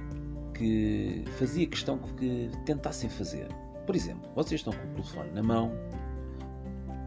que 0.55 1.23
fazia 1.39 1.67
questão 1.67 1.99
que 1.99 2.51
tentassem 2.65 3.09
fazer. 3.09 3.47
Por 3.87 3.95
exemplo, 3.95 4.29
vocês 4.35 4.61
estão 4.61 4.73
com 4.73 4.85
o 4.85 4.91
telefone 4.95 5.31
na 5.31 5.43
mão. 5.45 5.73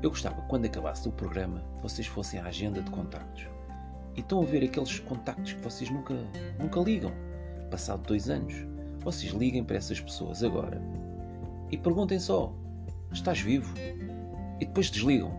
Eu 0.02 0.10
gostava 0.10 0.42
que 0.42 0.48
quando 0.48 0.66
acabasse 0.66 1.08
o 1.08 1.12
programa 1.12 1.64
vocês 1.82 2.08
fossem 2.08 2.40
à 2.40 2.46
agenda 2.46 2.82
de 2.82 2.90
contactos. 2.92 3.48
E 4.16 4.22
estão 4.22 4.42
a 4.42 4.46
ver 4.46 4.64
aqueles 4.64 5.00
contactos 5.00 5.54
que 5.54 5.62
vocês 5.62 5.90
nunca, 5.90 6.16
nunca 6.60 6.80
ligam. 6.80 7.12
Passado 7.70 8.02
dois 8.04 8.30
anos, 8.30 8.54
vocês 9.00 9.32
liguem 9.32 9.64
para 9.64 9.78
essas 9.78 10.00
pessoas 10.00 10.44
agora 10.44 10.82
e 11.72 11.78
perguntem 11.78 12.20
só: 12.20 12.54
estás 13.12 13.40
vivo? 13.40 13.74
e 14.60 14.66
depois 14.66 14.90
desligam. 14.90 15.32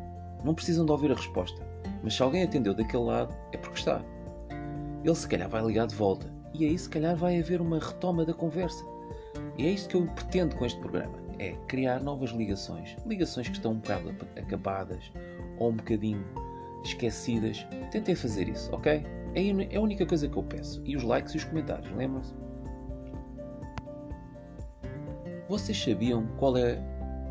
Não 0.44 0.54
precisam 0.54 0.84
de 0.84 0.92
ouvir 0.92 1.12
a 1.12 1.14
resposta. 1.14 1.62
Mas 2.02 2.14
se 2.14 2.22
alguém 2.22 2.42
atendeu 2.42 2.74
daquele 2.74 3.04
lado, 3.04 3.34
é 3.52 3.58
porque 3.58 3.78
está. 3.78 4.02
Ele 5.04 5.14
se 5.14 5.28
calhar 5.28 5.48
vai 5.48 5.62
ligar 5.62 5.86
de 5.86 5.94
volta. 5.94 6.26
E 6.54 6.64
aí 6.64 6.78
se 6.78 6.88
calhar 6.88 7.14
vai 7.14 7.38
haver 7.38 7.60
uma 7.60 7.78
retoma 7.78 8.24
da 8.24 8.32
conversa. 8.32 8.84
E 9.56 9.66
é 9.66 9.70
isso 9.70 9.88
que 9.88 9.96
eu 9.96 10.06
pretendo 10.06 10.56
com 10.56 10.64
este 10.64 10.80
programa. 10.80 11.19
É 11.40 11.52
criar 11.68 12.02
novas 12.02 12.32
ligações. 12.32 12.94
Ligações 13.06 13.48
que 13.48 13.54
estão 13.54 13.72
um 13.72 13.76
bocado 13.76 14.14
acabadas 14.36 15.10
ou 15.58 15.70
um 15.70 15.76
bocadinho 15.76 16.22
esquecidas. 16.84 17.66
Tentem 17.90 18.14
fazer 18.14 18.46
isso, 18.46 18.70
ok? 18.74 19.02
É 19.34 19.76
a 19.76 19.80
única 19.80 20.04
coisa 20.04 20.28
que 20.28 20.36
eu 20.36 20.42
peço. 20.42 20.82
E 20.84 20.94
os 20.94 21.02
likes 21.02 21.32
e 21.32 21.38
os 21.38 21.44
comentários, 21.44 21.90
lembram-se? 21.96 22.34
Vocês 25.48 25.82
sabiam 25.82 26.26
qual 26.36 26.58
é 26.58 26.78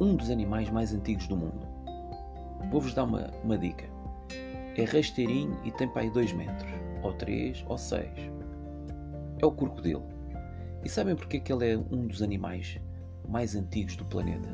um 0.02 0.16
dos 0.16 0.32
animais 0.32 0.72
mais 0.72 0.92
antigos 0.92 1.28
do 1.28 1.38
mundo? 1.38 1.68
Vou-vos 2.72 2.96
dar 2.96 3.04
uma, 3.04 3.30
uma 3.44 3.60
dica. 3.60 3.86
É 4.76 4.86
rasteirinho 4.86 5.56
e 5.64 5.72
tem 5.74 5.88
para 5.88 6.02
aí 6.02 6.10
2 6.10 6.34
metros, 6.34 6.72
ou 7.04 7.14
3, 7.14 7.64
ou 7.68 7.78
6. 7.78 8.10
É 9.40 9.46
o 9.46 9.52
crocodilo. 9.52 10.04
E 10.84 10.90
sabem 10.90 11.16
porque 11.16 11.40
que 11.40 11.54
ele 11.54 11.74
é 11.74 11.78
um 11.78 12.08
dos 12.08 12.24
animais 12.24 12.80
mais 13.30 13.56
antigos 13.56 13.96
do 13.96 14.06
planeta? 14.06 14.50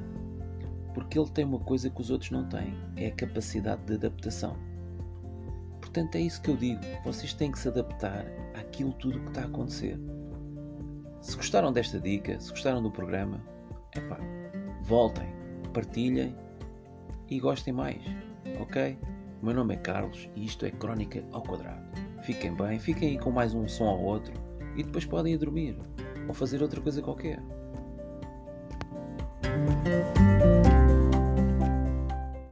Porque 0.94 1.18
ele 1.18 1.30
tem 1.30 1.46
uma 1.46 1.60
coisa 1.60 1.90
que 1.90 2.02
os 2.02 2.10
outros 2.10 2.32
não 2.32 2.48
têm: 2.48 2.74
é 2.96 3.08
a 3.08 3.16
capacidade 3.16 3.82
de 3.86 3.94
adaptação. 3.96 4.56
Portanto, 5.82 6.16
é 6.16 6.22
isso 6.22 6.42
que 6.42 6.50
eu 6.50 6.58
digo. 6.58 6.82
Vocês 7.04 7.34
têm 7.34 7.52
que 7.52 7.60
se 7.60 7.68
adaptar 7.68 8.26
àquilo 8.54 8.94
tudo 8.94 9.20
que 9.22 9.30
está 9.30 9.42
a 9.42 9.46
acontecer. 9.46 10.00
Se 11.22 11.36
gostaram 11.36 11.72
desta 11.72 12.00
dica, 12.00 12.40
se 12.40 12.52
gostaram 12.52 12.84
do 12.84 12.92
programa, 12.92 13.42
epá, 13.96 14.20
voltem, 14.84 15.28
partilhem 15.74 16.36
e 17.30 17.40
gostem 17.40 17.74
mais, 17.74 18.02
ok? 18.60 18.98
O 19.42 19.46
meu 19.46 19.56
nome 19.56 19.74
é 19.74 19.78
Carlos 19.78 20.30
e 20.36 20.46
isto 20.46 20.66
é 20.66 20.72
Crónica 20.72 21.24
ao 21.32 21.42
Quadrado. 21.42 21.84
Fiquem 22.22 22.56
bem, 22.56 22.80
fiquem 22.80 23.10
aí 23.10 23.18
com 23.18 23.32
mais 23.32 23.54
um 23.54 23.68
som 23.68 23.86
ao 23.86 24.02
outro 24.02 24.34
e 24.76 24.84
depois 24.84 25.06
podem 25.06 25.34
ir 25.34 25.38
dormir 25.38 25.78
ou 26.28 26.34
fazer 26.34 26.62
outra 26.62 26.82
coisa 26.82 27.02
qualquer. 27.02 27.42
Bye. 29.46 29.95